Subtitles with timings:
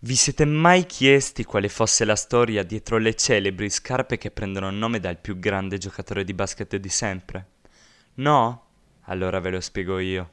[0.00, 5.00] Vi siete mai chiesti quale fosse la storia dietro le celebri scarpe che prendono nome
[5.00, 7.46] dal più grande giocatore di basket di sempre?
[8.14, 8.66] No?
[9.06, 10.30] Allora ve lo spiego io.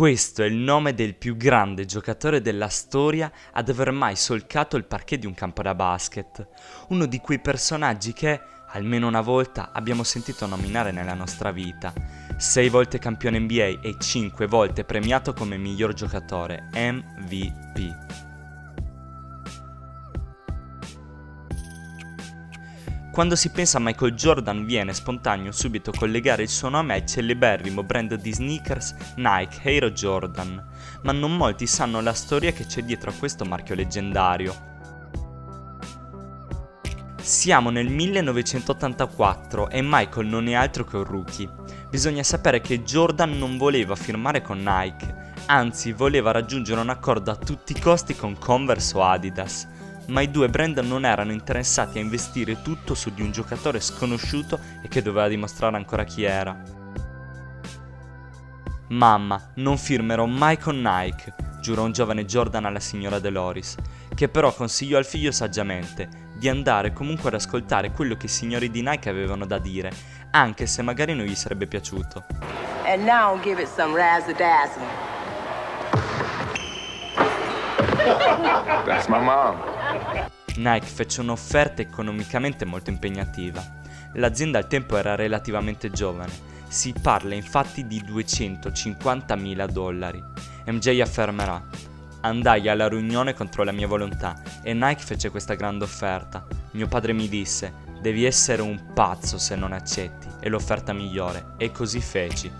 [0.00, 4.86] Questo è il nome del più grande giocatore della storia ad aver mai solcato il
[4.86, 6.48] parquet di un campo da basket.
[6.88, 11.92] Uno di quei personaggi che, almeno una volta, abbiamo sentito nominare nella nostra vita.
[12.38, 18.29] Sei volte campione NBA e cinque volte premiato come miglior giocatore, MVP.
[23.10, 27.82] Quando si pensa a Michael Jordan viene spontaneo subito collegare il suo nome al celeberrimo
[27.82, 30.64] brand di sneakers Nike Air Jordan,
[31.02, 34.68] ma non molti sanno la storia che c'è dietro a questo marchio leggendario.
[37.20, 41.50] Siamo nel 1984 e Michael non è altro che un rookie.
[41.90, 47.36] Bisogna sapere che Jordan non voleva firmare con Nike, anzi voleva raggiungere un accordo a
[47.36, 49.66] tutti i costi con Converse o Adidas,
[50.10, 54.58] ma i due brand non erano interessati a investire tutto su di un giocatore sconosciuto
[54.82, 56.78] e che doveva dimostrare ancora chi era.
[58.88, 63.76] Mamma, non firmerò mai con Nike, giurò un giovane Jordan alla signora Deloris,
[64.14, 68.70] che però consigliò al figlio saggiamente di andare comunque ad ascoltare quello che i signori
[68.70, 69.92] di Nike avevano da dire,
[70.32, 72.24] anche se magari non gli sarebbe piaciuto.
[72.84, 74.82] And now give it some razzle-dazzle.
[78.84, 79.69] That's my mom.
[80.56, 83.78] Nike fece un'offerta economicamente molto impegnativa.
[84.14, 86.32] L'azienda al tempo era relativamente giovane,
[86.68, 90.22] si parla infatti di 250.000 dollari.
[90.66, 91.64] MJ affermerà,
[92.20, 96.46] andai alla riunione contro la mia volontà e Nike fece questa grande offerta.
[96.72, 101.72] Mio padre mi disse, devi essere un pazzo se non accetti, è l'offerta migliore, e
[101.72, 102.50] così feci.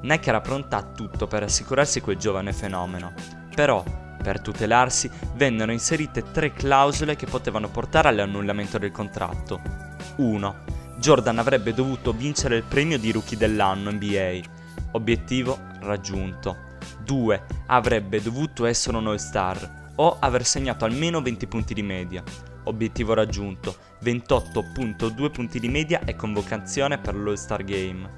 [0.00, 3.12] Nike era pronta a tutto per assicurarsi quel giovane fenomeno,
[3.54, 3.82] però,
[4.22, 9.60] per tutelarsi, vennero inserite tre clausole che potevano portare all'annullamento del contratto.
[10.16, 10.64] 1.
[10.98, 14.40] Jordan avrebbe dovuto vincere il premio di rookie dell'anno NBA.
[14.92, 16.70] Obiettivo raggiunto.
[17.04, 17.42] 2.
[17.66, 22.22] Avrebbe dovuto essere un all-star o aver segnato almeno 20 punti di media.
[22.64, 23.76] Obiettivo raggiunto.
[24.04, 28.08] 28.2 punti di media e convocazione per l'All-Star Game.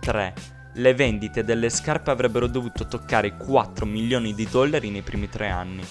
[0.00, 5.28] 3 le vendite delle scarpe avrebbero dovuto toccare i 4 milioni di dollari nei primi
[5.28, 5.86] tre anni.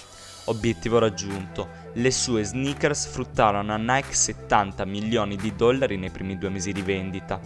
[0.46, 6.48] Obiettivo raggiunto, le sue sneakers fruttarono a Nike 70 milioni di dollari nei primi due
[6.48, 7.40] mesi di vendita.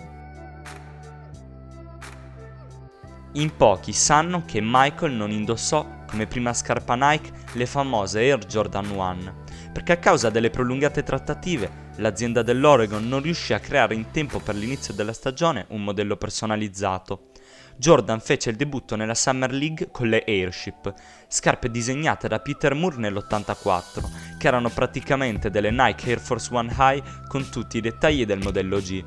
[3.33, 8.89] In pochi sanno che Michael non indossò come prima scarpa Nike le famose Air Jordan
[8.89, 14.39] 1, perché a causa delle prolungate trattative l'azienda dell'Oregon non riuscì a creare in tempo
[14.39, 17.33] per l'inizio della stagione un modello personalizzato.
[17.77, 20.93] Jordan fece il debutto nella Summer League con le Airship,
[21.27, 27.27] scarpe disegnate da Peter Moore nell'84, che erano praticamente delle Nike Air Force One High
[27.27, 29.05] con tutti i dettagli del modello G.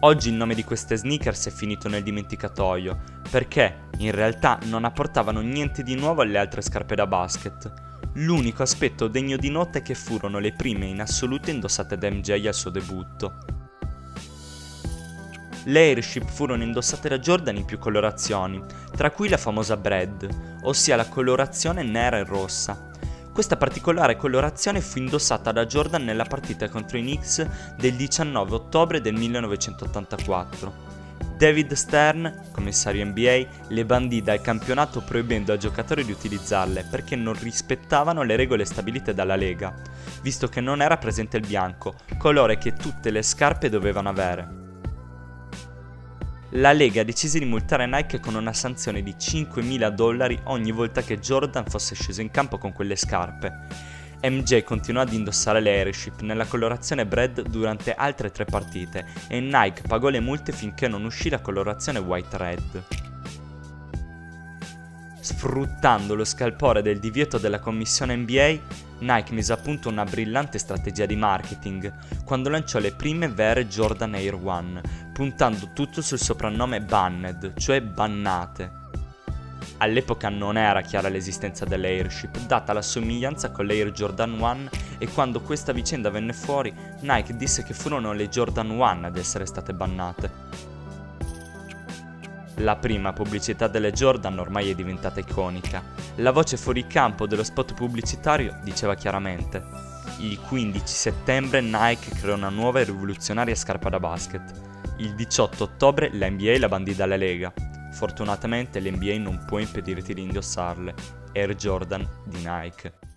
[0.00, 5.40] Oggi il nome di queste sneakers è finito nel dimenticatoio, perché in realtà non apportavano
[5.40, 7.72] niente di nuovo alle altre scarpe da basket.
[8.14, 12.46] L'unico aspetto degno di nota è che furono le prime in assoluto indossate da MJ
[12.46, 13.57] al suo debutto.
[15.64, 18.62] Le Airship furono indossate da Jordan in più colorazioni,
[18.96, 20.28] tra cui la famosa Bread,
[20.62, 22.90] ossia la colorazione nera e rossa.
[23.32, 27.46] Questa particolare colorazione fu indossata da Jordan nella partita contro i Knicks
[27.76, 30.96] del 19 ottobre del 1984.
[31.36, 37.38] David Stern, commissario NBA, le bandì dal campionato proibendo ai giocatori di utilizzarle perché non
[37.38, 39.72] rispettavano le regole stabilite dalla Lega,
[40.22, 44.57] visto che non era presente il bianco, colore che tutte le scarpe dovevano avere.
[46.52, 51.18] La Lega decise di multare Nike con una sanzione di 5.000 dollari ogni volta che
[51.18, 53.66] Jordan fosse sceso in campo con quelle scarpe.
[54.22, 59.82] MJ continuò ad indossare le Airship nella colorazione Bread durante altre tre partite e Nike
[59.86, 62.82] pagò le multe finché non uscì la colorazione White Red.
[65.28, 68.58] Sfruttando lo scalpore del divieto della commissione NBA,
[69.00, 71.92] Nike mise a punto una brillante strategia di marketing
[72.24, 74.80] quando lanciò le prime vere Jordan Air One,
[75.12, 78.70] puntando tutto sul soprannome Banned, cioè bannate.
[79.76, 85.42] All'epoca non era chiara l'esistenza dell'Airship, data la somiglianza con l'Air Jordan 1 e quando
[85.42, 90.67] questa vicenda venne fuori, Nike disse che furono le Jordan 1 ad essere state bannate.
[92.58, 95.80] La prima pubblicità delle Jordan ormai è diventata iconica.
[96.16, 99.62] La voce fuori campo dello spot pubblicitario diceva chiaramente:
[100.18, 104.66] Il 15 settembre Nike creò una nuova e rivoluzionaria scarpa da basket.
[104.96, 107.52] Il 18 ottobre la NBA la bandì dalla Lega.
[107.92, 110.94] Fortunatamente l'NBA non può impedirti di indossarle.
[111.34, 113.07] Air Jordan di Nike.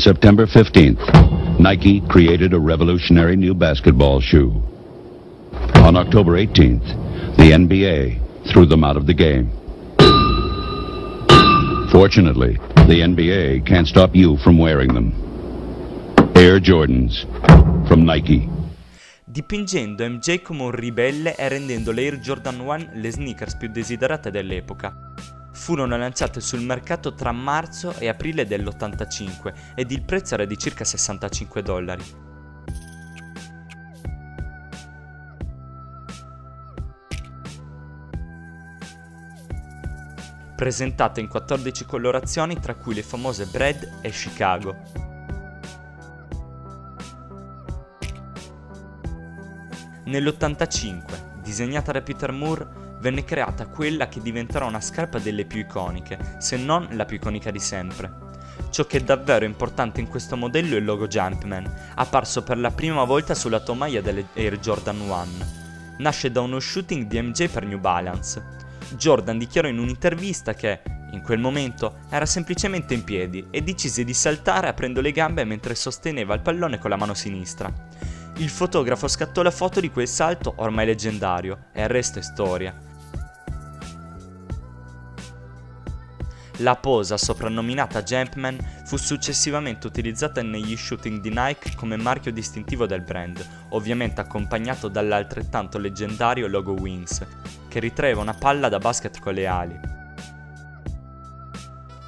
[0.00, 4.50] September 15th, Nike created a revolutionary new basketball shoe.
[5.84, 9.50] On October 18th, the NBA threw them out of the game.
[11.92, 12.56] Fortunately,
[12.88, 15.12] the NBA can't stop you from wearing them.
[16.34, 17.26] Air Jordans
[17.86, 18.48] from Nike.
[19.26, 24.30] Dipingendo MJ come un ribelle e rendendo le Air Jordan 1 le sneakers più desiderate
[24.30, 25.10] dell'epoca
[25.60, 30.84] furono lanciate sul mercato tra marzo e aprile dell'85 ed il prezzo era di circa
[30.84, 32.04] 65 dollari.
[40.56, 44.76] Presentate in 14 colorazioni tra cui le famose Bread e Chicago.
[50.06, 56.36] Nell'85, disegnata da Peter Moore, venne creata quella che diventerà una scarpa delle più iconiche,
[56.38, 58.28] se non la più iconica di sempre.
[58.70, 62.70] Ciò che è davvero importante in questo modello è il logo Jumpman, apparso per la
[62.70, 65.26] prima volta sulla tomaia delle Air Jordan 1.
[65.98, 68.58] Nasce da uno shooting di MJ per New Balance.
[68.90, 70.82] Jordan dichiarò in un'intervista che,
[71.12, 75.74] in quel momento, era semplicemente in piedi e decise di saltare aprendo le gambe mentre
[75.74, 77.72] sosteneva il pallone con la mano sinistra.
[78.36, 82.89] Il fotografo scattò la foto di quel salto ormai leggendario e il resto è storia.
[86.60, 93.00] La posa, soprannominata Jumpman, fu successivamente utilizzata negli shooting di Nike come marchio distintivo del
[93.00, 97.24] brand, ovviamente accompagnato dall'altrettanto leggendario logo Wings,
[97.66, 99.80] che ritraeva una palla da basket con le ali.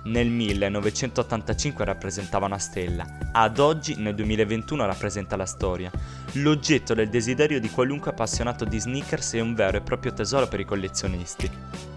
[0.05, 5.91] Nel 1985 rappresentava una stella, ad oggi nel 2021 rappresenta la storia.
[6.33, 10.61] L'oggetto del desiderio di qualunque appassionato di sneakers è un vero e proprio tesoro per
[10.61, 11.92] i collezionisti.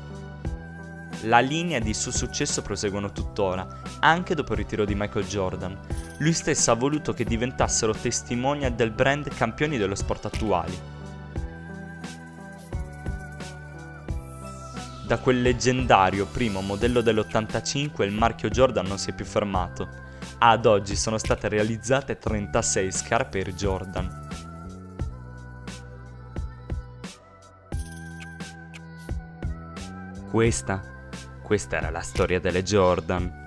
[1.24, 3.68] La linea di suo successo proseguono tuttora,
[4.00, 5.78] anche dopo il ritiro di Michael Jordan.
[6.20, 10.78] Lui stesso ha voluto che diventassero testimonial del brand campioni dello sport attuali.
[15.08, 19.88] Da quel leggendario primo modello dell'85 il marchio Jordan non si è più fermato.
[20.40, 24.24] Ad oggi sono state realizzate 36 scarpe Air Jordan.
[30.30, 30.95] Questa
[31.46, 33.45] questa era la storia delle Jordan.